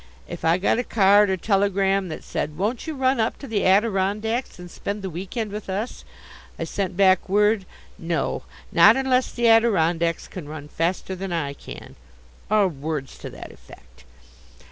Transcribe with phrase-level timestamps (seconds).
[0.27, 3.67] If I got a card or telegram that said, "Won't you run up to the
[3.67, 6.03] Adirondacks and spend the week end with us?"
[6.57, 7.67] I sent back word:
[7.99, 8.41] "No,
[8.71, 11.95] not unless the Adirondacks can run faster than I can,"
[12.49, 14.05] or words to that effect.